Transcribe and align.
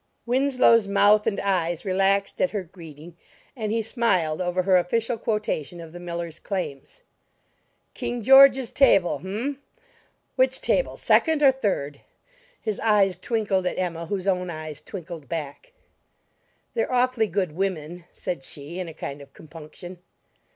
Winslow's 0.25 0.87
mouth 0.87 1.27
and 1.27 1.39
eyes 1.41 1.85
relaxed 1.85 2.41
at 2.41 2.49
her 2.49 2.63
greeting, 2.63 3.15
and 3.55 3.71
he 3.71 3.83
smiled 3.83 4.41
over 4.41 4.63
her 4.63 4.75
official 4.77 5.15
quotation 5.15 5.79
of 5.79 5.93
the 5.93 5.99
Millers' 5.99 6.39
claims. 6.39 7.03
"King 7.93 8.23
George's 8.23 8.71
table? 8.71 9.19
H'mn; 9.19 9.57
which 10.37 10.59
table, 10.59 10.97
second 10.97 11.43
or 11.43 11.51
third?" 11.51 12.01
His 12.59 12.79
eyes 12.79 13.15
twinkled 13.15 13.67
at 13.67 13.77
Emma, 13.77 14.07
whose 14.07 14.27
own 14.27 14.49
eyes 14.49 14.81
twinkled 14.81 15.29
back. 15.29 15.71
"They're 16.73 16.91
awfully 16.91 17.27
good 17.27 17.51
women," 17.51 18.05
said 18.11 18.43
she, 18.43 18.79
in 18.79 18.87
a 18.87 18.95
kind 18.95 19.21
of 19.21 19.33
compunction. 19.33 19.99